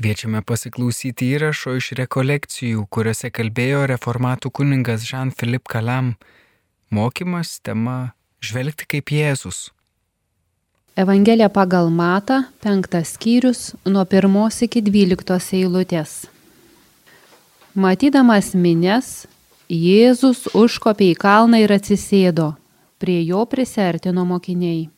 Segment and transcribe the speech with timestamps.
[0.00, 6.14] Kviečiame pasiklausyti įrašo iš rekolekcijų, kuriuose kalbėjo reformatų kuningas Jean-Philippe Kalam.
[6.88, 9.58] Mokymas tema Žvelgti kaip Jėzus.
[10.96, 16.16] Evangelija pagal Matą, penktas skyrius, nuo pirmos iki dvyliktos eilutės.
[17.76, 19.28] Matydamas minės,
[19.68, 22.54] Jėzus užkopė į kalną ir atsisėdo.
[22.96, 24.88] Prie jo prisertino mokiniai.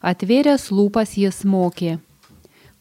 [0.00, 1.98] Atvėręs lūpas jis mokė.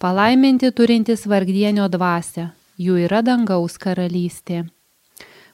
[0.06, 2.44] Palaiminti turintys vargdienio dvasę,
[2.78, 4.60] jų yra dangaus karalystė.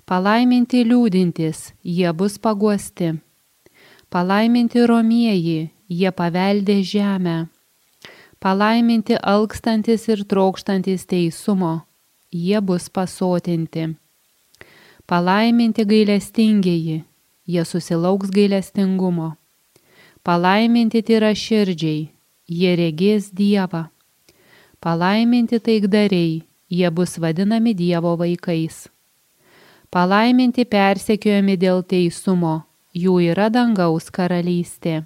[0.03, 3.13] Palaiminti liūdintys, jie bus paguosti.
[4.11, 7.35] Palaiminti romieji, jie paveldė žemę.
[8.43, 11.85] Palaiminti alkstantis ir trokštantis teisumo,
[12.35, 13.87] jie bus pasotinti.
[15.07, 16.97] Palaiminti gailestingieji,
[17.47, 19.31] jie susilauks gailestingumo.
[20.27, 22.09] Palaiminti tyra širdžiai,
[22.51, 23.87] jie regės Dievą.
[24.81, 28.87] Palaiminti taikdariai, jie bus vadinami Dievo vaikais.
[29.93, 35.03] Palaiminti persekiojami dėl teisumo, jų yra dangaus karalystė.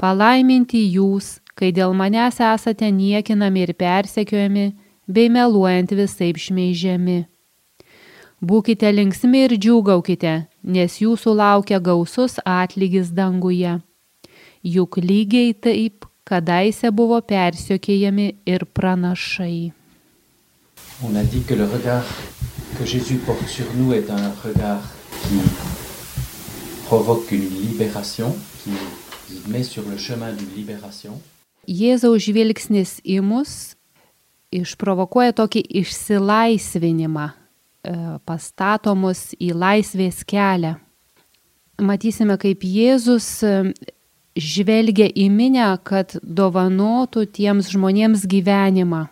[0.00, 4.66] Palaiminti jūs, kai dėl manęs esate niekinami ir persekiojami,
[5.04, 7.20] bei meluojant visai šmeižiami.
[8.40, 13.82] Būkite linksmi ir džiūgaukite, nes jūsų laukia gausus atlygis danguje.
[14.64, 19.72] Juk lygiai taip kadaise buvo persiekėjami ir pranašai.
[21.02, 22.06] On a dit que le regard
[22.78, 24.82] que Jésus porte sur nous est un regard
[25.22, 25.40] qui
[26.86, 28.70] provoque une libération, qui
[29.48, 31.20] met sur le chemin d'une libération.
[31.68, 33.76] Jėzaus žvilgsnis į mus
[34.50, 40.74] išprovokuoja tokį išsilaisvinimą, e, pastatomus į laisvės kelią.
[41.80, 43.72] Matysime, kaip Jėzus e,
[44.40, 49.06] žvelgia į minę, kad dovanotų tiems žmonėms gyvenimą.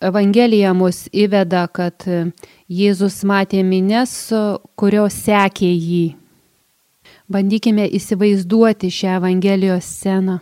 [0.00, 2.06] Evangelija mus įveda, kad
[2.72, 4.14] Jėzus matė minės,
[4.80, 6.04] kurios sekė jį.
[7.30, 10.38] Bandykime įsivaizduoti šią Evangelijos sceną.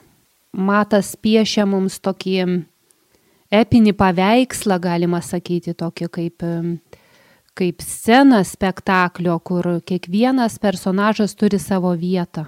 [0.54, 2.36] Matas piešia mums tokį
[3.50, 6.46] epinį paveikslą, galima sakyti, tokį kaip,
[7.58, 12.46] kaip sceną spektaklio, kur kiekvienas personažas turi savo vietą.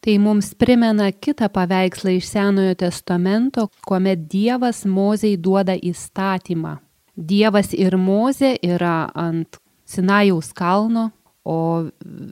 [0.00, 6.76] Tai mums primena kitą paveikslą iš Senojo testamento, kuomet Dievas Mozei duoda įstatymą.
[7.18, 9.58] Dievas ir Mozė yra ant
[9.88, 11.10] Sinajaus kalno,
[11.44, 11.88] o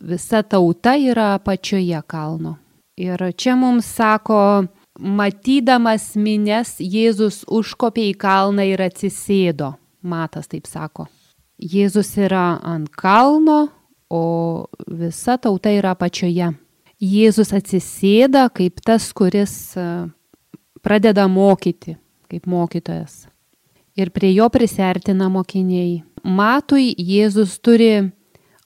[0.06, 2.56] visa tauta yra pačioje kalno.
[2.96, 4.68] Ir čia mums sako,
[4.98, 9.74] matydamas minės, Jėzus užkopė į kalną ir atsisėdo.
[10.06, 11.08] Matas taip sako.
[11.58, 13.66] Jėzus yra ant kalno,
[14.08, 14.22] o
[14.86, 16.52] visa tauta yra pačioje.
[17.02, 20.08] Jėzus atsisėda kaip tas, kuris e,
[20.80, 21.98] pradeda mokyti,
[22.30, 23.26] kaip mokytojas.
[23.96, 26.02] Ir prie jo prisertina mokiniai.
[26.24, 28.08] Matui Jėzus turi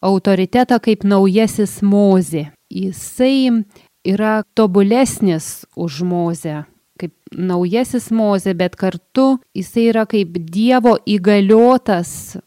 [0.00, 2.48] autoritetą kaip naujasis mozė.
[2.70, 3.66] Jisai
[4.06, 6.64] yra tobulesnis už mozę,
[7.02, 12.38] kaip naujasis mozė, bet kartu jisai yra kaip Dievo įgaliotas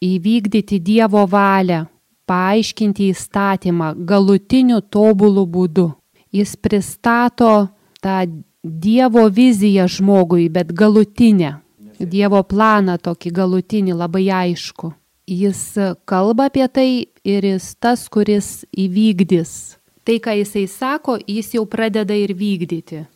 [0.00, 1.84] įvykdyti Dievo valią,
[2.30, 5.88] paaiškinti įstatymą galutiniu tobulų būdu.
[6.30, 7.70] Jis pristato
[8.04, 8.22] tą
[8.60, 11.54] Dievo viziją žmogui, bet galutinę.
[11.96, 14.92] Dievo planą tokį galutinį, labai aišku.
[15.24, 15.62] Jis
[16.04, 16.90] kalba apie tai
[17.24, 19.80] ir jis tas, kuris įvykdys.
[20.04, 23.06] Tai, ką jisai sako, jis jau pradeda ir vykdyti.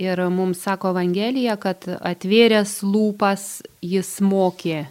[0.00, 4.86] Ir mums sako Evangelija, kad atvėręs lūpas jis mokė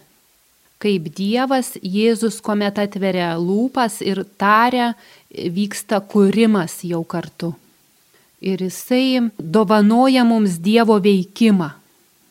[0.81, 4.93] kaip Dievas, Jėzus, kuomet atveria lūpas ir taria,
[5.31, 7.53] vyksta kūrimas jau kartu.
[8.41, 11.71] Ir jisai dovanoja mums Dievo veikimą,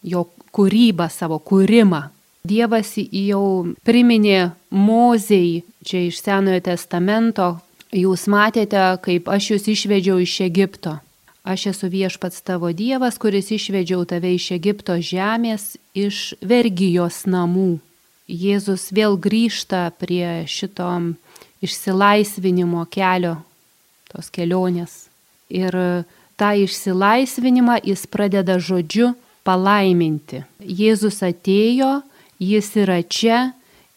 [0.06, 2.06] jo kūrybą, savo kūrimą.
[2.47, 7.56] Dievas jau priminė Mozei, čia iš Senojo testamento,
[7.91, 10.95] jūs matėte, kaip aš jūs išvedžiau iš Egipto.
[11.47, 17.79] Aš esu viešpats tavo Dievas, kuris išvedžiau tave iš Egipto žemės, iš vergyjos namų.
[18.26, 20.88] Jėzus vėl grįžta prie šito
[21.62, 23.37] išsilaisvinimo kelio,
[24.11, 25.06] tos kelionės.
[25.46, 25.70] Ir
[26.34, 29.12] tą išsilaisvinimą jis pradeda žodžiu
[29.46, 30.43] palaiminti.
[30.58, 32.02] Jėzus atėjo,
[32.43, 33.52] jis yra čia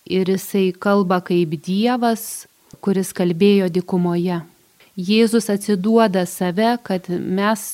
[0.06, 2.46] ir jisai kalba kaip Dievas,
[2.86, 4.44] kuris kalbėjo dikumoje.
[5.00, 7.66] Jėzus atsiduoda save, kad mes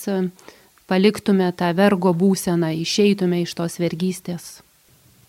[0.88, 4.65] paliktume tą vergo būseną, išeitume iš tos vergystės.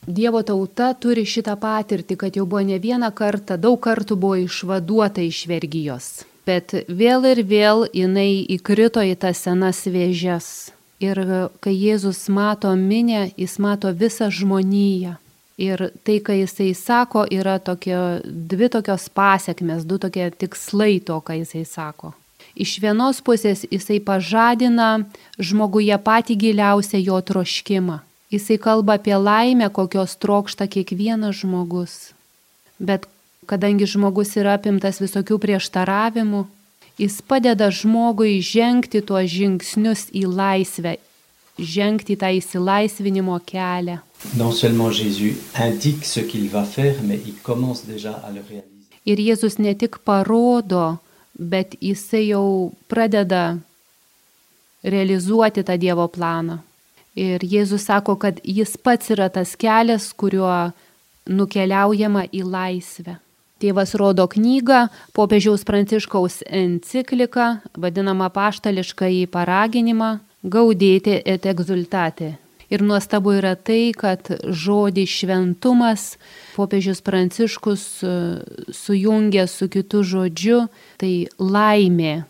[0.07, 5.25] Dievo tauta turi šitą patirtį, kad jau buvo ne vieną kartą, daug kartų buvo išvaduota
[5.27, 6.23] iš vergyjos.
[6.47, 10.71] Bet vėl ir vėl jinai įkrito į tas senas vėžes.
[11.03, 11.19] Ir
[11.61, 15.17] kai Jėzus mato minę, jis mato visą žmoniją.
[15.59, 21.41] Ir tai, ką jisai sako, yra tokio, dvi tokios pasiekmes, du tokie tikslai to, ką
[21.41, 22.13] jisai sako.
[22.55, 25.03] Iš vienos pusės jisai pažadina
[25.37, 28.05] žmoguje patį giliausią jo troškimą.
[28.31, 32.13] Jisai kalba apie laimę, kokios trokšta kiekvienas žmogus.
[32.79, 33.07] Bet
[33.47, 36.43] kadangi žmogus yra apimtas visokių prieštaravimų,
[36.99, 40.97] jis padeda žmogui žengti tuos žingsnius į laisvę,
[41.59, 44.01] žengti tą įsilaisvinimo kelią.
[44.35, 48.75] Non seulement Jésus indique ce qu'il va faire, mais il commence déjà à le réaliser.
[49.07, 50.99] Ir Jėzus ne tik parodo,
[51.39, 53.59] bet jisai jau pradeda
[54.83, 56.59] realizuoti tą Dievo planą.
[57.17, 60.73] Ir Jėzus sako, kad jis pats yra tas kelias, kuriuo
[61.27, 63.17] nukeliaujama į laisvę.
[63.57, 64.83] Tėvas rodo knygą,
[65.17, 67.47] popiežiaus pranciškaus encikliką,
[67.81, 72.35] vadinamą paštališką į paraginimą gaudėti et exultate.
[72.69, 76.17] Ir nuostabu yra tai, kad žodį šventumas
[76.57, 78.15] popiežius pranciškus e,
[78.75, 80.65] sujungia su kitu žodžiu,
[80.99, 82.25] tai laimė.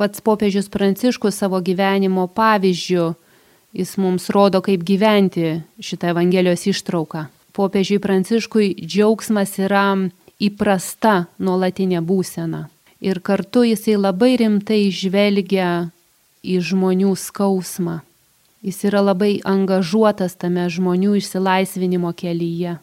[0.00, 3.10] Pats popiežius pranciškus savo gyvenimo pavyzdžių,
[3.72, 7.26] jis mums rodo, kaip gyventi šitą Evangelijos ištrauką.
[7.52, 9.86] Popiežiui pranciškui džiaugsmas yra
[10.40, 12.68] įprasta nuolatinė būsena.
[13.02, 15.90] Ir kartu jisai labai rimtai žvelgia
[16.42, 18.00] į žmonių skausmą.
[18.62, 22.76] Jis yra labai angažuotas tame žmonių išsilaisvinimo kelyje.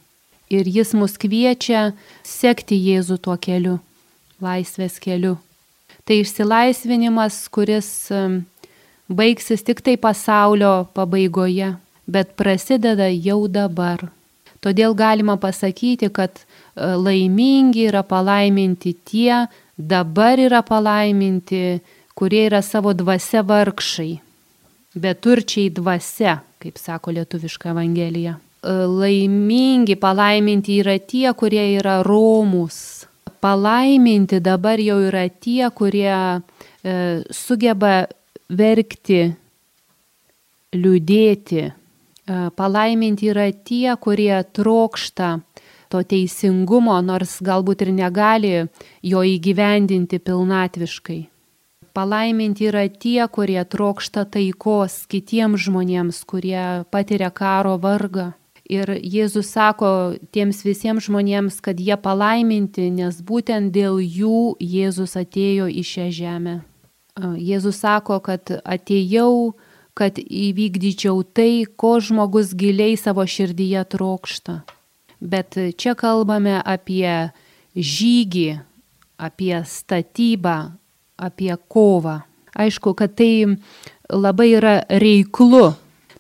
[0.52, 1.94] Ir jis mus kviečia
[2.26, 3.78] sekti Jėzų tuo keliu,
[4.44, 5.38] laisvės keliu.
[6.04, 8.10] Tai išsilaisvinimas, kuris
[9.10, 11.74] baigsis tik tai pasaulio pabaigoje,
[12.08, 14.08] bet prasideda jau dabar.
[14.60, 16.42] Todėl galima pasakyti, kad
[16.76, 19.48] laimingi yra palaiminti tie,
[19.78, 21.80] dabar yra palaiminti,
[22.16, 24.12] kurie yra savo dvasia vargšai,
[25.00, 28.36] beturčiai dvasia, kaip sako lietuviška Evangelija.
[28.68, 33.08] Laimingi, palaiminti yra tie, kurie yra romus.
[33.40, 36.96] Palaiminti dabar jau yra tie, kurie e,
[37.32, 38.02] sugeba
[38.50, 39.34] verkti,
[40.76, 41.66] liūdėti.
[41.70, 41.74] E,
[42.56, 45.40] palaiminti yra tie, kurie trokšta
[45.90, 48.54] to teisingumo, nors galbūt ir negali
[49.02, 51.22] jo įgyvendinti pilnatviškai.
[51.98, 58.34] Palaiminti yra tie, kurie trokšta taikos kitiems žmonėms, kurie patiria karo vargą.
[58.70, 65.66] Ir Jėzus sako tiems visiems žmonėms, kad jie palaiminti, nes būtent dėl jų Jėzus atėjo
[65.66, 66.60] į šią žemę.
[67.38, 69.54] Jėzus sako, kad atėjau,
[69.98, 74.62] kad įvykdyčiau tai, ko žmogus giliai savo širdyje trokšta
[75.20, 77.32] bet čia kalbame apie
[77.76, 78.60] žygį,
[79.20, 80.72] apie statybą,
[81.20, 82.24] apie kovą.
[82.56, 83.60] Aišku, kad tai
[84.10, 85.76] labai yra reiklu,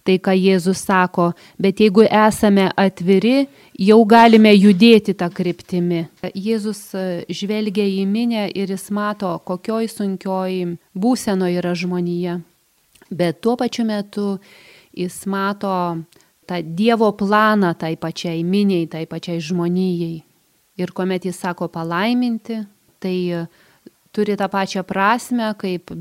[0.09, 1.29] tai ką Jėzus sako,
[1.61, 3.45] bet jeigu esame atviri,
[3.77, 6.01] jau galime judėti tą kryptimį.
[6.33, 6.81] Jėzus
[7.29, 12.39] žvelgia į minę ir jis mato, kokioj sunkioj būseno yra žmonija.
[13.09, 14.39] Bet tuo pačiu metu
[14.97, 15.75] jis mato
[16.49, 20.23] tą Dievo planą tai pačiai miniai, tai pačiai žmonijai.
[20.79, 22.63] Ir kuomet jis sako palaiminti,
[22.99, 23.45] tai
[24.19, 25.91] turi tą pačią prasme, kaip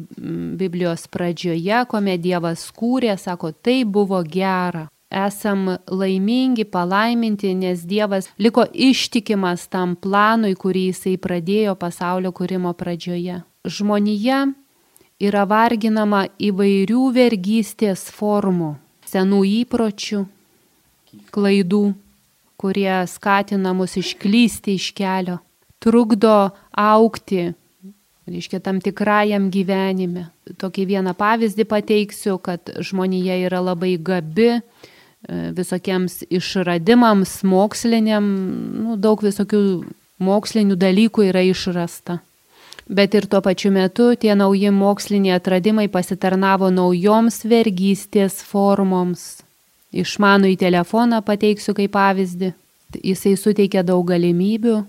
[0.59, 4.89] Biblijos pradžioje, kuomet Dievas kūrė, sako, tai buvo gera.
[5.09, 13.39] Esam laimingi, palaiminti, nes Dievas liko ištikimas tam planui, kurį jisai pradėjo pasaulio kūrimo pradžioje.
[13.65, 14.43] Žmonija
[15.23, 18.75] yra varginama įvairių vergystės formų,
[19.09, 20.27] senų įpročių,
[21.33, 21.85] klaidų,
[22.59, 25.39] kurie skatina mus išklysti iš kelio,
[25.81, 27.55] trukdo aukti,
[28.31, 30.29] reiškia, tam tikrajam gyvenime.
[30.61, 34.61] Tokį vieną pavyzdį pateiksiu, kad žmonija yra labai gabi e,
[35.57, 38.29] visokiems išradimams, moksliniam,
[38.85, 39.63] nu, daug visokių
[40.23, 42.21] mokslinių dalykų yra išrasta.
[42.89, 49.43] Bet ir tuo pačiu metu tie nauji moksliniai atradimai pasitarnavo naujoms vergystės formoms
[49.89, 52.53] Išmanų į telefoną pateiksiu kaip pavyzdį.
[53.05, 54.83] Jisai suteikia daug galimybių,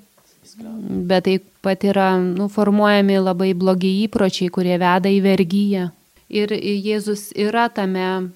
[0.57, 5.89] bet taip pat yra nu, formuojami labai blogi įpročiai, kurie veda į vergyją.
[6.29, 8.29] Ir Jėzus yra tame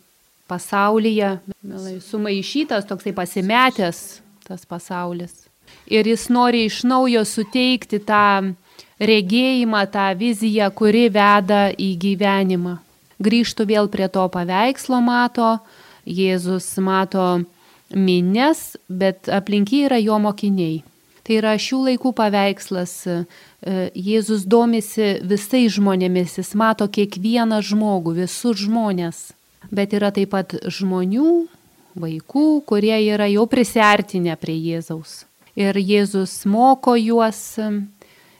[0.50, 1.38] pasaulyje,
[2.08, 4.00] sumaišytas, toksai pasimetęs
[4.48, 5.46] tas pasaulis.
[5.88, 8.54] Ir jis nori iš naujo suteikti tą
[9.00, 12.78] regėjimą, tą viziją, kuri veda į gyvenimą.
[13.24, 15.58] Grįžtų vėl prie to paveikslo mato,
[16.04, 17.44] Jėzus mato
[17.96, 20.82] minės, bet aplinkiai yra jo mokiniai.
[21.24, 22.94] Tai yra šių laikų paveikslas.
[23.08, 23.20] E,
[23.96, 29.32] Jėzus domisi visais žmonėmis, jis mato kiekvieną žmogų, visus žmonės.
[29.72, 31.48] bet yra taip pat žmonių,
[31.96, 35.24] vaikų, kurie yra jau prisartinę prie Jėzaus.
[35.56, 37.60] Ir Jėzus moko juos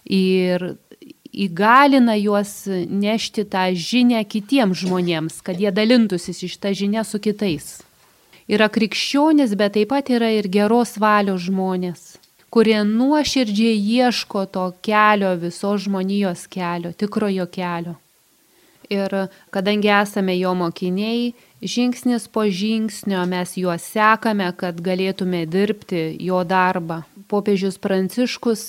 [0.06, 0.66] ir
[1.34, 7.82] įgalina juos nešti tą žinę kitiems žmonėms, kad jie dalintųsi šitą žinę su kitais.
[8.50, 12.13] Yra krikščionis, bet taip pat yra ir geros valios žmonės,
[12.54, 17.96] kurie nuoširdžiai ieško to kelio, visos žmonijos kelio, tikrojo kelio.
[18.94, 19.14] Ir
[19.50, 21.32] kadangi esame jo mokiniai,
[21.62, 27.02] žingsnis po žingsnio mes juos sekame, kad galėtume dirbti jo darbą.
[27.32, 28.66] Popiežius Pranciškus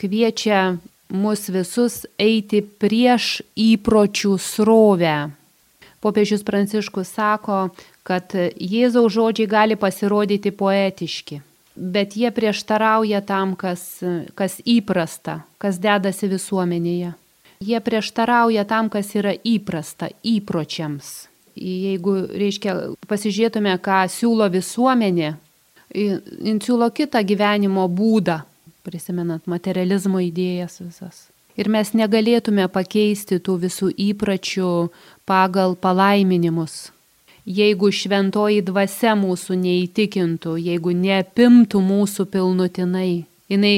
[0.00, 0.78] kviečia
[1.08, 5.16] mus visus eiti prieš įpročių srovę.
[6.00, 7.60] Popiežius Pranciškus sako,
[8.06, 11.42] kad Jėzaus žodžiai gali pasirodyti poetiški,
[11.78, 14.02] bet jie prieštarauja tam, kas,
[14.34, 17.14] kas įprasta, kas dedasi visuomenėje.
[17.64, 21.28] Jie prieštarauja tam, kas yra įprasta, įpročiams.
[21.58, 22.74] Jeigu, reiškia,
[23.10, 25.32] pasižiūrėtume, ką siūlo visuomenė,
[25.94, 28.42] jin siūlo kitą gyvenimo būdą,
[28.86, 31.26] prisimenant materializmo idėjas visas.
[31.58, 34.70] Ir mes negalėtume pakeisti tų visų įpračių
[35.26, 36.92] pagal palaiminimus.
[37.48, 43.74] Jeigu šventoji dvasia mūsų neįtikintų, jeigu neapimtų mūsų pilnutinai, jinai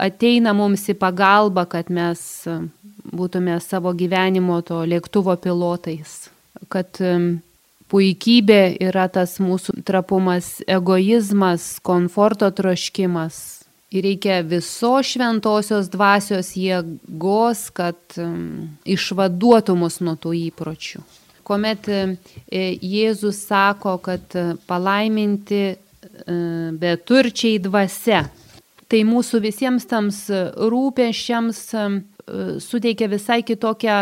[0.00, 2.22] ateina mums į pagalbą, kad mes
[3.12, 6.30] būtume savo gyvenimo to lėktuvo pilotais,
[6.72, 6.96] kad
[7.92, 13.42] puikybė yra tas mūsų trapumas, egoizmas, komforto troškimas,
[13.92, 21.02] Ir reikia viso šventosios dvasios jėgos, kad um, išvaduotų mus nuo tų įpročių.
[21.52, 21.98] Kuomet e,
[22.80, 25.74] Jėzus sako, kad e, palaiminti e,
[26.80, 28.22] beturčiai dvasia,
[28.88, 30.22] tai mūsų visiems tams
[30.56, 31.60] rūpeščiams
[32.64, 33.98] suteikia visai kitokią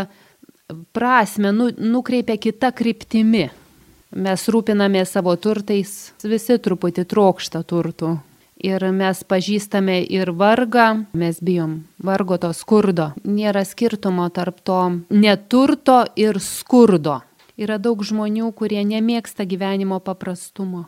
[0.94, 3.48] prasme, nu, nukreipia kitą kryptimi.
[4.14, 8.16] Mes rūpiname savo turtais, visi truputį trokšta turtų,
[8.60, 13.06] Ir mes pažįstame ir vargą, mes bijom vargo to skurdo.
[13.24, 17.22] Nėra skirtumo tarp to neturto ir skurdo.
[17.60, 20.86] Yra daug žmonių, kurie nemėgsta gyvenimo paprastumo.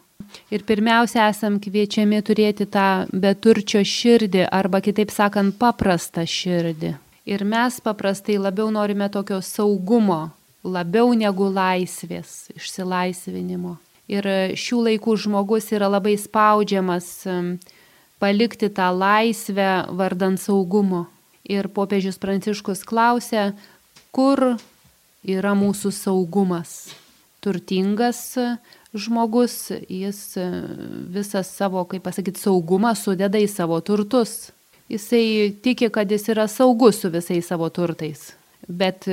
[0.48, 6.94] Ir pirmiausia, esam kviečiami turėti tą beturčio širdį arba kitaip sakant paprastą širdį.
[7.28, 10.32] Ir mes paprastai labiau norime tokio saugumo,
[10.64, 13.76] labiau negu laisvės, išsilaisvinimo.
[14.10, 14.26] Ir
[14.58, 17.12] šių laikų žmogus yra labai spaudžiamas
[18.22, 21.06] palikti tą laisvę vardant saugumo.
[21.44, 23.50] Ir popiežius Pranciškus klausė,
[24.14, 24.56] kur
[25.24, 26.92] yra mūsų saugumas.
[27.42, 28.36] Turtingas
[28.94, 30.20] žmogus, jis
[31.10, 34.52] visą savo, kaip pasakyti, saugumą sudeda į savo turtus.
[34.92, 38.34] Jisai tiki, kad jis yra saugus su visais savo turtais,
[38.68, 39.08] bet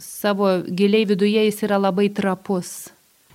[0.00, 2.88] savo giliai viduje jis yra labai trapus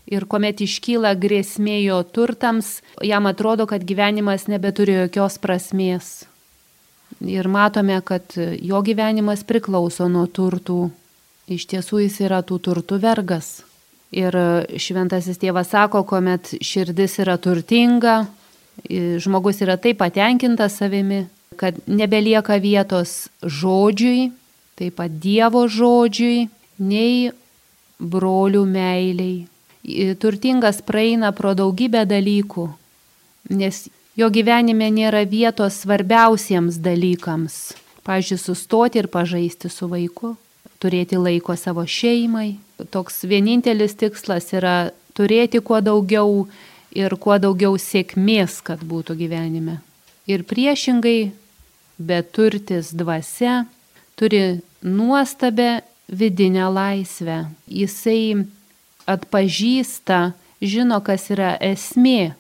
[0.06, 6.26] ir kuomet iškyla grėsmė jo turtams, jam atrodo, kad gyvenimas nebeturi jokios prasmės.
[7.22, 10.90] Ir matome, kad jo gyvenimas priklauso nuo turtų.
[11.52, 13.62] Iš tiesų jis yra tų turtų vergas.
[14.16, 14.34] Ir
[14.80, 18.26] šventasis tėvas sako, kuomet širdis yra turtinga,
[19.22, 21.26] žmogus yra taip patenkintas savimi,
[21.60, 24.32] kad nebelieka vietos žodžiui,
[24.80, 26.48] taip pat Dievo žodžiui,
[26.80, 27.30] nei
[28.00, 32.66] brolių meiliai turtingas praeina pro daugybę dalykų,
[33.54, 33.86] nes
[34.18, 37.76] jo gyvenime nėra vietos svarbiausiems dalykams.
[38.06, 40.36] Pavyzdžiui, sustoti ir pažaisti su vaiku,
[40.86, 42.60] turėti laiko savo šeimai.
[42.94, 46.46] Toks vienintelis tikslas yra turėti kuo daugiau
[46.96, 49.80] ir kuo daugiau sėkmės, kad būtų gyvenime.
[50.30, 51.32] Ir priešingai,
[51.98, 53.66] beturtis dvasia
[54.16, 57.46] turi nuostabę vidinę laisvę.
[57.68, 58.46] Jisai
[59.08, 62.36] atpažįsta, žino, kas yra esmė.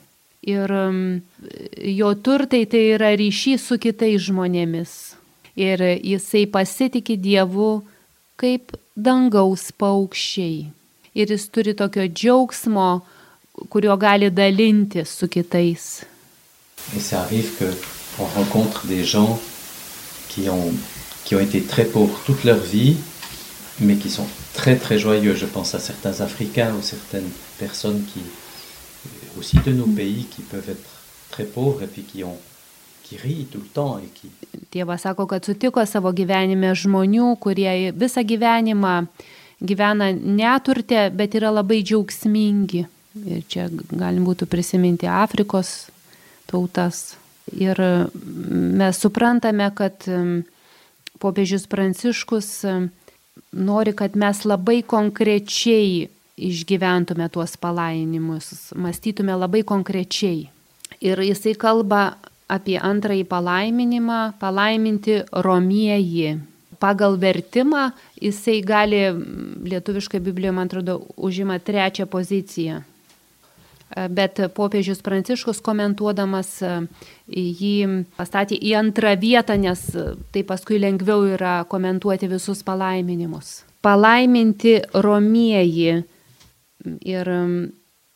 [0.46, 1.22] Ir um,
[1.82, 5.16] jo turtai tai yra ryšys su kitais žmonėmis.
[5.58, 7.82] Ir jisai pasitikė Dievu
[8.38, 10.66] kaip dangaus paukščiai.
[11.16, 13.02] Ir jis turi tokio džiaugsmo,
[13.70, 14.30] kurio gali
[15.06, 16.06] su kitais.
[16.96, 19.40] Et ça arrive qu'on rencontre des gens
[20.30, 20.74] qui ont,
[21.24, 22.98] qui ont été très pauvres toute leur vie,
[23.80, 25.36] mais qui sont très très joyeux.
[25.36, 28.22] Je pense à certains Africains ou certaines personnes qui,
[29.40, 30.90] aussi de nos pays, qui peuvent être
[31.32, 32.38] très pauvres et puis qui ont
[34.74, 38.96] Tėvas sako, kad sutiko savo gyvenime žmonių, kurie visą gyvenimą
[39.62, 42.86] gyvena neturtė, bet yra labai džiaugsmingi.
[43.26, 45.88] Ir čia galim būtų prisiminti Afrikos
[46.50, 47.16] tautas.
[47.54, 50.04] Ir mes suprantame, kad
[51.22, 52.50] popiežius Pranciškus
[53.56, 60.50] nori, kad mes labai konkrečiai išgyventume tuos palaimimus, mąstytume labai konkrečiai.
[61.00, 66.40] Ir jisai kalba apie antrąjį palaiminimą, palaiminti romieji.
[66.80, 69.00] Pagal vertimą jisai gali,
[69.64, 72.82] lietuviškai Biblijoje, man atrodo, užima trečią poziciją.
[74.10, 76.58] Bet popiežius Pranciškus komentuodamas
[77.30, 77.76] jį
[78.18, 79.86] pastatė į antrą vietą, nes
[80.34, 83.64] tai paskui lengviau yra komentuoti visus palaiminimus.
[83.86, 86.04] Palaiminti romieji.
[87.08, 87.30] Ir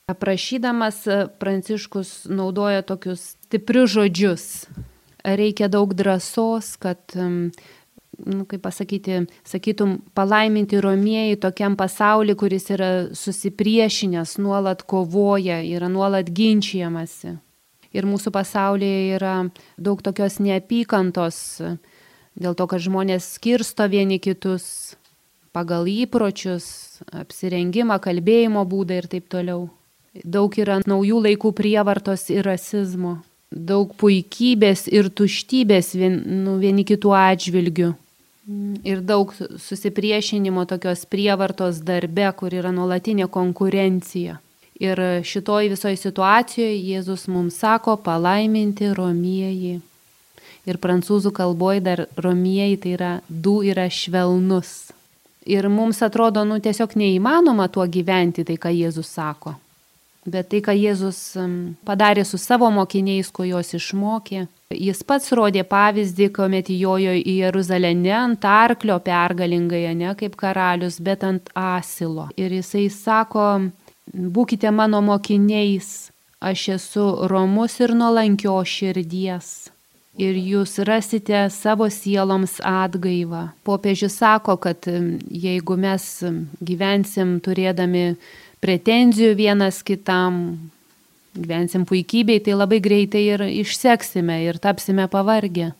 [0.09, 1.05] aprašydamas
[1.39, 4.46] Pranciškus naudoja tokius stiprius žodžius.
[5.25, 14.38] Reikia daug drąsos, kad nu, kaip pasakyti, sakytum, palaiminti romieji tokiam pasauliu, kuris yra susipriešinęs,
[14.38, 17.39] nuolat kovoja, yra nuolat ginčiamasi.
[17.89, 19.34] Ir mūsų pasaulyje yra
[19.82, 21.39] daug tokios neapykantos,
[22.38, 24.94] dėl to, kad žmonės skirsto vieni kitus
[25.56, 29.72] pagal įpročius, apsirengimą, kalbėjimo būdą ir taip toliau.
[30.22, 33.20] Daug yra naujų laikų prievartos ir rasizmo,
[33.51, 37.94] daug puikybės ir tuštybės vien, nu, vieni kitų atžvilgių.
[38.86, 39.29] Ir daug
[39.62, 44.39] susipriešinimo tokios prievartos darbe, kur yra nuolatinė konkurencija.
[44.79, 49.82] Ir šitoj visoje situacijoje Jėzus mums sako palaiminti romieji.
[50.65, 54.91] Ir prancūzų kalboje dar romieji tai yra du yra švelnus.
[55.50, 59.56] Ir mums atrodo, nu tiesiog neįmanoma tuo gyventi, tai ką Jėzus sako.
[60.29, 61.19] Bet tai, ką Jėzus
[61.88, 64.45] padarė su savo mokiniais, ko juos išmokė,
[64.75, 71.00] jis pats rodė pavyzdį, kuomet įjojo į Jeruzalę ne ant arklio pergalingai, ne kaip karalius,
[71.01, 72.27] bet ant asilo.
[72.38, 73.48] Ir jisai sako,
[74.13, 79.69] būkite mano mokiniais, aš esu romus ir nuolankio širdies.
[80.19, 83.53] Ir jūs rasite savo sieloms atgaivą.
[83.63, 84.83] Popiežius sako, kad
[85.31, 86.07] jeigu mes
[86.59, 88.17] gyvensim turėdami
[88.63, 90.57] pretenzijų vienas kitam,
[91.37, 95.74] gyvensim puikybei, tai labai greitai ir išseksime ir tapsime pavargę.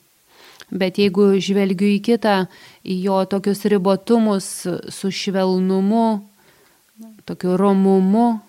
[0.70, 2.36] Bet jeigu žvelgiu į kitą,
[2.86, 4.50] į jo tokius ribotumus
[4.94, 6.22] su švelnumu,
[7.26, 8.40] tokiu romumu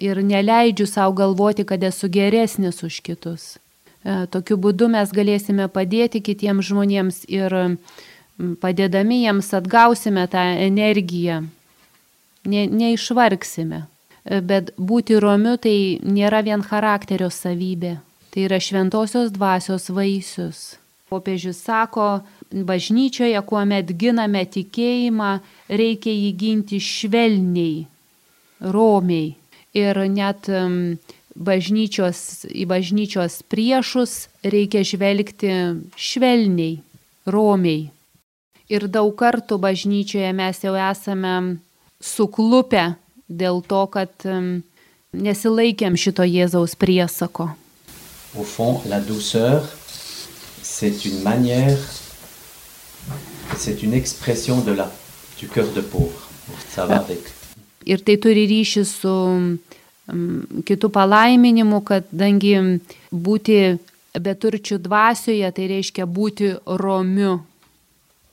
[0.00, 3.56] ir neleidžiu savo galvoti, kad esu geresnis už kitus.
[4.04, 7.52] E, tokiu būdu mes galėsime padėti kitiems žmonėms ir
[8.62, 11.42] padėdami jiems atgausime tą energiją,
[12.46, 13.84] ne, neišvargsime.
[14.26, 17.92] Bet būti romiu tai nėra vien charakterio savybė,
[18.34, 20.64] tai yra šventosios dvasios vaisius.
[21.06, 25.36] Popiežius sako, bažnyčioje, kuomet giname tikėjimą,
[25.70, 27.84] reikia jį ginti švelniai,
[28.74, 29.36] romiai.
[29.76, 30.48] Ir net
[31.36, 35.52] bažnyčios, į bažnyčios priešus reikia žvelgti
[35.94, 36.80] švelniai,
[37.28, 37.90] romiai.
[38.66, 41.36] Ir daug kartų bažnyčioje mes jau esame
[42.00, 42.94] suklupę
[43.28, 44.10] dėl to, kad
[45.12, 47.50] nesilaikėm šito Jėzaus priesako.
[48.36, 49.64] Au fond, la douceur,
[50.62, 51.78] c'est une manière,
[53.56, 54.90] c'est une expression de la,
[55.38, 56.20] du cœur de pauvre.
[56.74, 57.32] Ça va avec.
[57.86, 59.14] Ir tai turi ryšį su
[60.66, 62.54] kitų palaiminimu, kadangi
[63.10, 63.58] būti
[64.18, 67.40] beturčių dvasioje, tai reiškia būti romiu.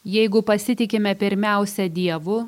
[0.03, 2.43] Jeigu pasitikime pirmiausia Dievu,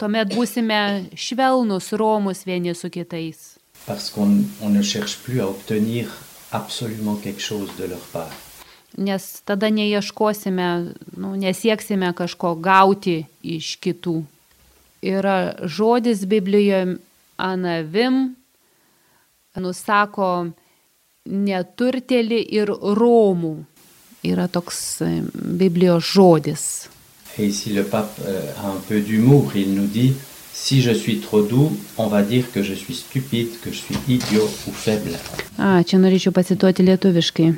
[0.00, 3.56] tuomet būsime švelnus, romus vieni su kitais.
[8.96, 10.68] Nes tada neieškosime,
[11.16, 14.20] nu, nesieksime kažko gauti iš kitų.
[15.02, 16.98] Yra žodis Biblijoje
[17.40, 18.36] anavim,
[19.56, 20.52] nusako
[21.26, 23.54] neturtelį ir romų.
[24.22, 25.02] Yra toks
[25.34, 26.66] Biblijos žodis.
[27.38, 29.52] Et ici, le pape euh, a un peu d'humour.
[29.54, 30.12] Il nous dit,
[30.52, 33.96] si je suis trop doux, on va dire que je suis stupide, que je suis
[34.06, 35.16] idiot ou faible.
[35.58, 37.48] A, čia norėčiau pacituoti lietuviškai.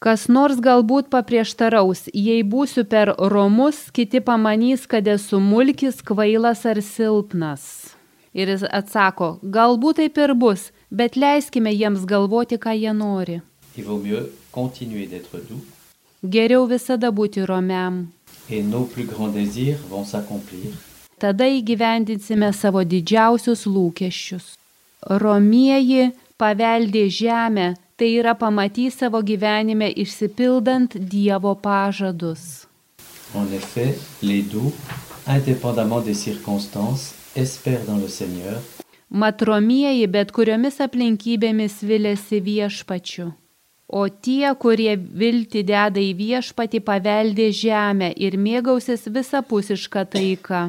[0.00, 6.80] Kas nors galbūt paprieštaraus, jei būsiu per romus, kiti pamanys, kad esu mulkis, kvailas ar
[6.80, 7.94] silpnas.
[8.32, 13.40] Ir jis atsako, galbūt taip ir bus, bet leiskime jiems galvoti, ką jie nori.
[16.22, 18.06] Geriau visada būti romiam
[18.50, 20.72] et nos plus grands désirs vont s'accomplir.
[21.18, 24.54] Tada įgyvendinsime savo didžiausius lūkesčius.
[25.22, 32.66] Romieji paveldė žemę, tai yra pamatys savo gyvenime išsipildant Dievo pažadus.
[33.34, 34.72] En effet, les doux,
[35.26, 38.62] indépendamment des circonstances, espèrent dans le Seigneur.
[39.10, 43.32] Matromieji bet kuriomis aplinkybėmis vilėsi viešpačiu.
[43.88, 50.68] O tie, kurie vilti deda į viešpatį, paveldė žemę ir mėgausis visapusišką taiką.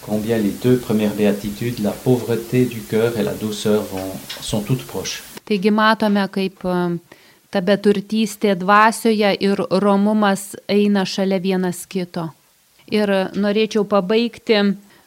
[0.00, 4.86] combien les deux premières béatitudes, la pauvreté du cœur et la douceur, vont, sont toutes
[4.86, 5.22] proches.
[5.44, 6.74] Taigi matome, kaip e,
[7.50, 12.28] ta beturtystė dvasioje ir romumas eina šalia vienas kito.
[12.90, 14.60] Ir norėčiau pabaigti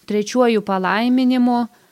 [0.07, 1.67] trečiuoju palaiminimu-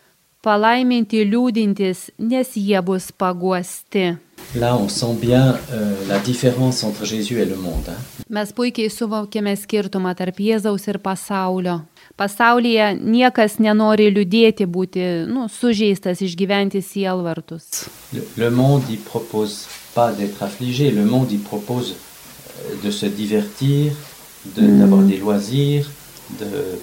[0.42, 4.16] palaiminti liūdintis, nes jie bus paguosti.
[4.56, 7.88] Là, on sent bien euh, la différence entre Jésus et le monde.
[7.88, 8.00] hein.
[8.30, 11.82] Mes puikiai suvokėme skirtumą tarp Jėzaus ir pasaulio.
[12.18, 17.86] Pasaulyje niekas nenori liūdėti, būti nu, sužeistas, išgyventi sielvartus.
[18.14, 23.94] Le, le monde, propose pas d'être affligé, le monde, propose euh, de se divertir,
[24.56, 25.90] de- d'avoir des loisirs,
[26.40, 26.80] de,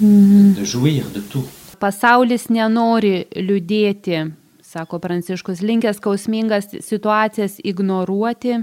[0.00, 1.44] de jouir de tout.
[1.78, 4.24] Pasaulis nenori liūdėti,
[4.66, 8.58] sako Pranciškus, linkęs skausmingas situacijas ignoruoti.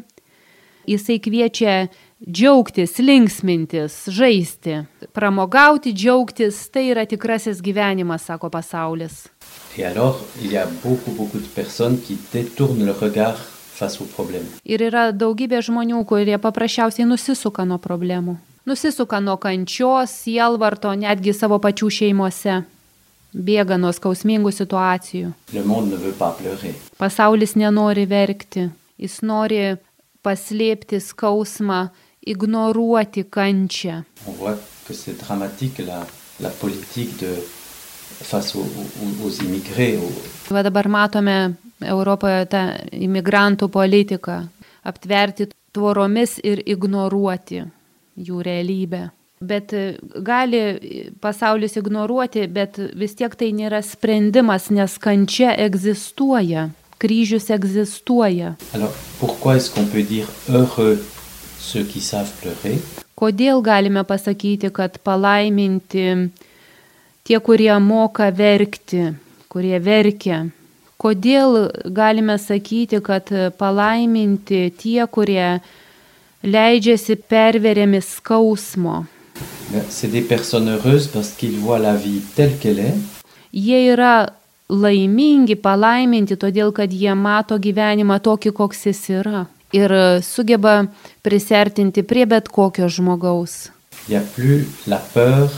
[0.85, 1.87] Jisai kviečia
[2.21, 4.83] džiaugtis, linksmintis, žaisti,
[5.17, 9.25] pramogauti, džiaugtis, tai yra tikrasis gyvenimas, sako pasaulis.
[9.81, 10.21] Alors,
[10.83, 11.41] beaucoup, beaucoup.
[14.63, 18.37] Ir yra daugybė žmonių, kurie paprasčiausiai nusisuka nuo problemų.
[18.65, 22.61] Nusisuka nuo kančios, sielvarto, netgi savo pačių šeimose.
[23.35, 25.33] Bėga nuo skausmingų situacijų.
[26.97, 28.69] Pasaulis nenori verkti.
[28.95, 29.75] Jis nori
[30.23, 31.89] paslėpti skausmą,
[32.25, 33.99] ignoruoti kančią.
[40.49, 41.37] Va dabar matome
[41.83, 42.63] Europoje tą
[42.95, 44.39] imigrantų politiką-
[44.89, 47.65] aptverti tvoromis ir ignoruoti
[48.15, 49.09] jų realybę.
[49.45, 49.83] Bet e,
[50.25, 50.61] gali
[51.21, 56.69] pasaulis ignoruoti, bet vis tiek tai nėra sprendimas, nes kančia egzistuoja,
[57.01, 58.55] kryžius egzistuoja.
[63.15, 66.05] Kodėl galime pasakyti, kad palaiminti
[67.23, 69.13] tie, kurie moka verkti,
[69.49, 70.43] kurie verkia?
[70.99, 75.59] Kodėl galime sakyti, kad palaiminti tie, kurie
[76.43, 79.03] leidžiasi perveriami skausmo?
[79.89, 82.95] C'est des personnes heureuses parce qu'ils voient la vie telle qu'elle est
[83.53, 84.29] Jie yra
[84.69, 89.45] laimingi, palaiminti, todėl kad jie mato gyvenimą tokį, koks jis yra.
[89.71, 89.91] Ir
[90.23, 90.81] sugeba
[91.23, 93.69] prisertinti prie bet kokio žmogaus.
[94.09, 95.49] Il n'y a plus la peur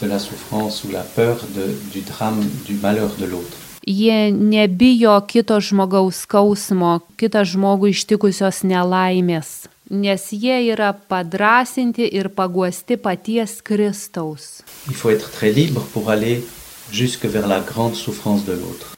[0.00, 3.56] de la souffrance ou la peur de- du drame, du malheur de l'autre.
[3.86, 12.96] Jie nebijo kito žmogaus skausmo, kitą žmogų ištikusios nelaimės, nes jie yra padrasinti ir paguosti
[12.96, 14.62] paties Kristaus.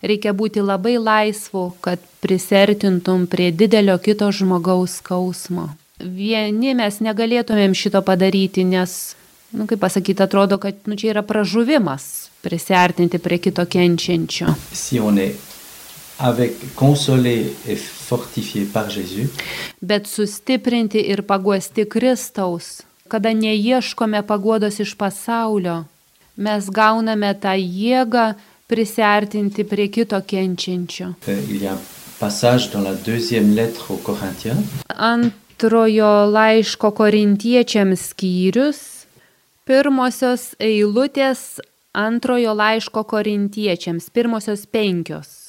[0.02, 5.68] Reikia būti labai laisvu, kad prisertintum prie didelio kito žmogaus skausmo.
[5.98, 9.14] Vieni mes negalėtumėm šito padaryti, nes,
[9.52, 14.54] na nu, kaip pasakyti, atrodo, kad nu, čia yra pražuvimas prisertinti prie kito kenčiančio.
[14.74, 14.98] Si
[16.18, 19.28] avec, consolé et fortifié par Jésus,
[19.82, 25.84] bet sustiprinti ir paguosti Kristaus, kada neieškome paguodos iš pasaulio,
[26.36, 28.34] mes gauname tą jėgą
[28.70, 31.12] prisertinti prie kito kenčiančio.
[34.94, 38.80] Antrojo laiško korintiečiams skyrius,
[39.66, 41.60] pirmosios eilutės
[41.94, 45.43] antrojo laiško korintiečiams, pirmosios penkios.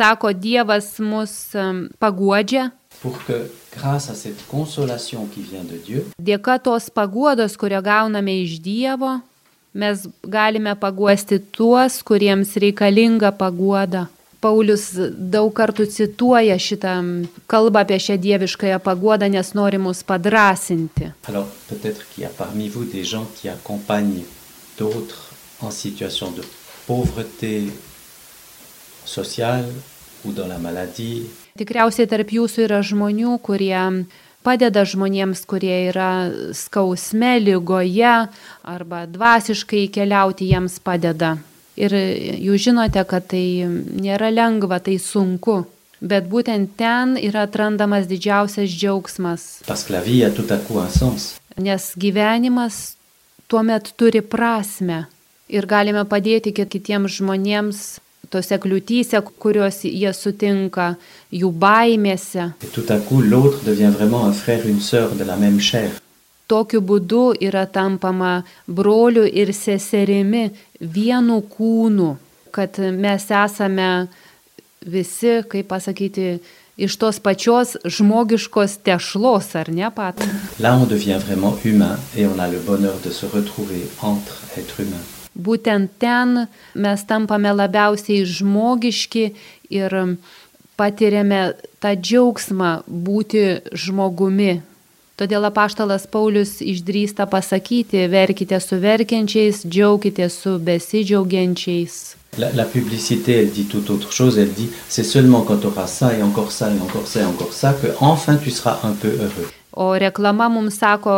[0.00, 1.52] Sako, Dievas mus
[2.00, 2.70] paguodžia,
[5.84, 9.18] Dieu, Dėka tos paguodos, kurio gauname iš Dievo,
[9.76, 14.06] mes galime paguosti tuos, kuriems reikalinga paguoda.
[14.40, 16.94] Paulius daug kartų cituoja šitą
[17.44, 21.12] kalbą apie šią dieviškąją paguodą, nes nori mus padrasinti.
[21.28, 21.44] alors
[25.62, 26.42] en situation de
[26.86, 27.68] pauvreté
[29.04, 29.68] sociale
[30.24, 31.26] ou dans la maladie,
[31.58, 34.06] Tikriausiai tarp jūsų yra žmonių, kurie
[34.46, 38.12] padeda žmonėms, kurie yra skausme, lygoje
[38.64, 41.34] arba dvasiškai keliauti jiems padeda.
[41.76, 45.64] Ir jūs žinote, kad tai nėra lengva, tai sunku.
[46.00, 50.78] Bet būtent ten yra atrandamas didžiausias džiaugsmas, parce que la vie a tout à coup
[50.80, 51.36] un sens.
[51.58, 52.94] nes gyvenimas
[53.48, 55.06] tuomet turi prasme
[55.48, 57.98] ir galime padėti kit- kitiems žmonėms
[58.30, 60.94] tose kliūtyse, kuriuos jie sutinka,
[61.34, 62.50] jų baimėse.
[66.50, 68.32] Tokiu būdu yra tampama
[68.66, 70.48] broliu ir seserimi
[70.80, 72.08] vienu kūnu,
[72.50, 73.90] kad mes esame
[74.80, 76.40] visi, kaip pasakyti,
[76.80, 80.24] iš tos pačios žmogiškos tešlos, ar ne pat?
[80.58, 84.80] Là, on devient vraiment humain et on a le bonheur de se retrouver entre êtres
[84.80, 85.06] humains.
[85.34, 89.24] Būtent ten mes tampame labiausiai žmogiški
[89.70, 89.94] ir
[90.80, 91.42] patiriame
[91.80, 94.60] tą džiaugsmą būti žmogumi.
[95.20, 101.98] Todėl apaštalas Paulius išdrįsta pasakyti, verkite su verkiančiais, džiaukite su besidžiaugiančiais.
[102.38, 104.38] La, la publicité, elle dit tout autre chose.
[104.38, 107.24] Elle dit c'est seulement quand tu auras ça et encore ça et encore ça et
[107.24, 109.50] encore ça que enfin tu seras un peu heureux.
[109.80, 111.12] O reklama mums sako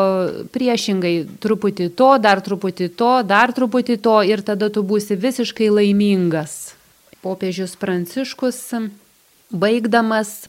[0.55, 6.77] priešingai, truputį to, dar truputį to, dar truputį to ir tada tu būsi visiškai laimingas.
[7.27, 8.61] Popiežius Pranciškus,
[9.51, 10.46] baigdamas,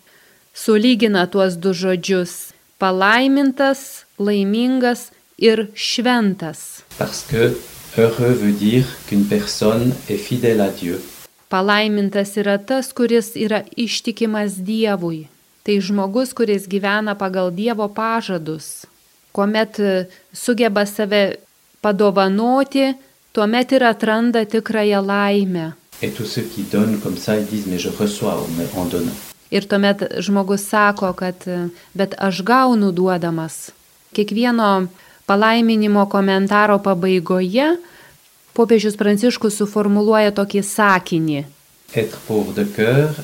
[0.53, 5.09] sulygina tuos du žodžius- palaimintas, laimingas
[5.41, 6.83] ir šventas.
[6.99, 7.57] Parce que
[7.97, 11.01] heureux veut dire qu'une personne est fidèle à Dieu.
[11.49, 15.32] Palaimintas yra tas, kuris yra ištikimas Dievui.
[15.63, 18.83] Tai žmogus, kuris gyvena pagal Dievo pažadus.
[19.31, 21.39] Kuomet e, sugeba save
[21.81, 22.91] padovanoti,
[23.31, 25.71] tuomet ir atranda tikrąją laimę.
[29.51, 33.71] Ir tuomet žmogus sako, kad e, bet aš gaunu duodamas.
[34.11, 34.87] Kiekvieno
[35.25, 37.77] palaiminimo komentaro pabaigoje
[38.53, 41.45] popiežius Pranciškus suformuluoja tokį sakinį.
[41.95, 43.15] Être pauvre de cœur,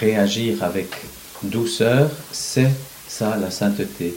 [0.00, 0.92] réagir avec
[1.42, 2.70] douceur, c'est
[3.06, 4.14] ça la sainteté.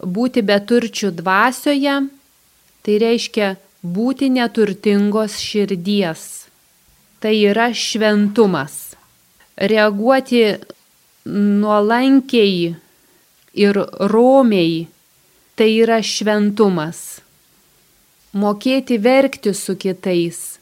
[0.00, 1.96] Būti beturčių dvasioje,
[2.82, 6.22] tai reiškia būti neturtingos širdies.
[7.20, 8.96] Tai yra šventumas.
[9.60, 10.56] Reaguoti
[11.28, 12.76] nuolankiai
[13.52, 13.76] ir
[14.08, 14.86] romiai,
[15.56, 17.20] tai yra šventumas.
[18.32, 20.60] Mokėti verkti su kitais,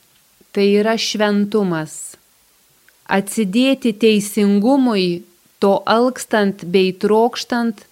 [0.50, 2.16] tai yra šventumas.
[3.06, 5.22] Atsidėti teisingumui,
[5.58, 7.86] to alkstant bei trokštant,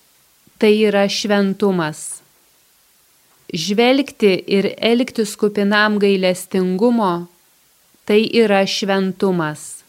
[0.59, 2.23] tai yra šventumas.
[3.53, 7.27] Žvelgti ir elgtis kupinam gailestingumo,
[8.07, 9.83] tai yra šventumas.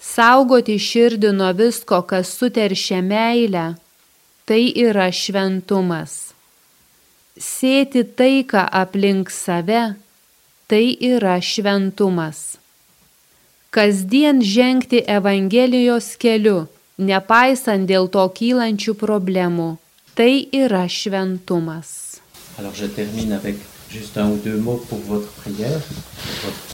[0.00, 3.66] Saugoti širdį nuo visko, kas suteršia meilę,
[4.48, 6.32] tai yra šventumas.
[7.36, 9.94] Sėti taiką aplink save,
[10.68, 12.59] tai yra šventumas.
[13.70, 16.64] Kasdien žengti Evangelijos keliu,
[16.98, 19.76] nepaisant dėl to kylančių problemų,
[20.18, 22.18] tai yra šventumas.
[22.58, 22.74] Alors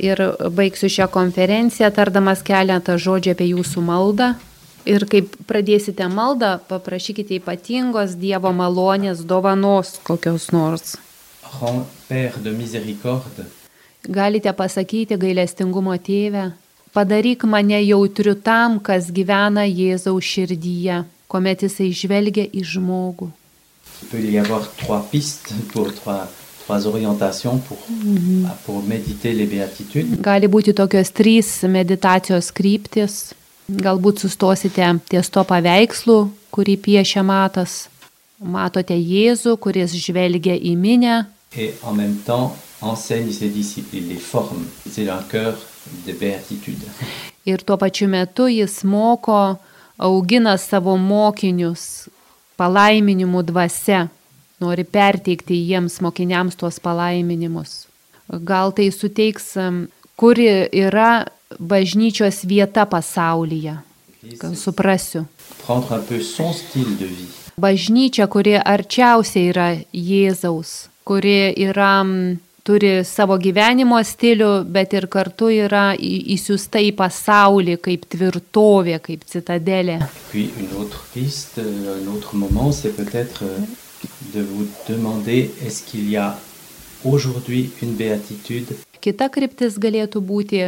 [0.01, 0.25] Ir
[0.57, 4.33] baigsiu šią konferenciją tardamas keletą žodžių apie jūsų maldą.
[4.89, 10.97] Ir kaip pradėsite maldą, paprašykite ypatingos Dievo malonės dovanos kokios nors.
[14.07, 16.53] Galite pasakyti gailestingumo tėvę,
[16.97, 23.29] padaryk mane jautriu tam, kas gyvena Jėzaus širdyje, kuomet jisai žvelgia į žmogų.
[29.37, 30.19] les béatitudes.
[30.25, 33.35] Gali būti tokios trys meditacijos kryptis.
[33.69, 36.19] Galbūt sustosite ties to paveikslu,
[36.55, 37.87] kurį piešia matas.
[38.41, 41.25] Matote Jėzų, kuris žvelgia į minę
[41.59, 44.65] et en même temps enseigne ses disciples, les forme.
[44.91, 45.57] C'est un cœur.
[47.47, 49.57] Ir tuo pačiu metu jis moko,
[49.99, 52.09] augina savo mokinius
[52.59, 54.07] palaiminimų dvasia,
[54.61, 57.87] nori perteikti jiems mokiniams tuos palaiminimus.
[58.27, 59.53] Gal tai suteiks,
[60.17, 61.27] kuri yra
[61.61, 63.77] bažnyčios vieta pasaulyje,
[64.41, 65.27] gal suprasiu.
[67.57, 72.03] Bažnyčia, kuri arčiausiai yra Jėzaus, kuri yra,
[72.67, 80.01] turi savo gyvenimo stilių, bet ir kartu yra įsiusta į pasaulį kaip tvirtovė, kaip citadelė.
[80.33, 83.59] Puis une autre piste, un autre moment, c'est peut-être euh,
[84.35, 86.37] de vous demander est-ce qu'il y a
[87.05, 88.75] aujourd'hui une béatitude
[89.07, 90.61] Kita kryptis galėtų būti,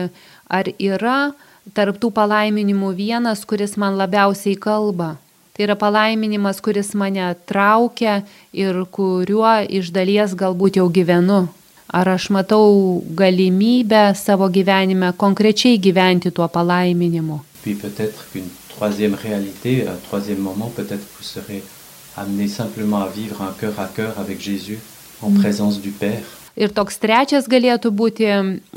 [0.47, 1.33] ar yra
[1.75, 5.17] tarptų palaiminimų vienas, kuris man labiausiai kalba.
[5.57, 8.21] Tai yra palaiminimas, kuris mane traukia
[8.55, 11.49] ir kuriuo iš dalies galbūt jau gyvenu.
[11.89, 17.41] Ar aš matau galimybę savo gyvenime konkrečiai gyventi tuo palaiminimu.
[17.63, 21.63] Puis peut-être qu'une troisième réalité, un troisième moment, peut-être vous serez
[22.17, 24.79] amené simplement à vivre un cœur à cœur avec Jésus
[25.23, 26.25] en présence du Père.
[26.59, 28.27] Ir toks trečias galėtų būti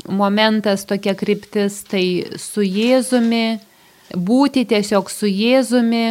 [0.06, 2.04] momentas, tokia kryptis, tai
[2.38, 3.58] su Jėzumi,
[4.14, 6.04] būti tiesiog su Jėzumi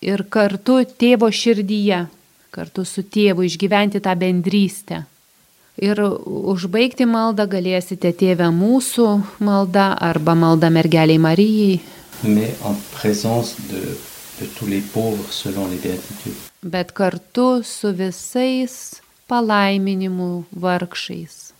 [0.00, 2.06] ir kartu tėvo širdyje,
[2.50, 5.02] kartu su tėvu išgyventi tą bendrystę.
[5.80, 9.06] Ir užbaigti maldą galėsite tėvę mūsų
[9.40, 11.80] maldą arba maldą mergeliai Marijai,
[12.22, 13.96] mais en présence de,
[14.40, 16.36] de tous les pauvres selon les béatitudes.
[16.62, 21.54] bet kartu su visais palaiminimų vargšais.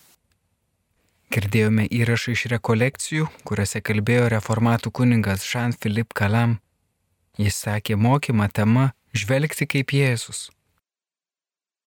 [1.31, 6.59] Girdėjome įrašą iš rekolekcijų, kuriuose kalbėjo reformatų kuningas Jean-Philippe Kalam.
[7.39, 10.51] Jis sakė mokymą tema žvelgti kaip Jėzus.